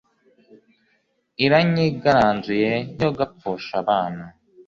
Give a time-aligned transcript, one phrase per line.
[1.45, 4.25] iranyigaranzuye yogapfusha abana